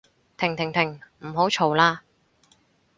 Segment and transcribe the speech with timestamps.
[0.35, 1.99] 停停停唔好嘈喇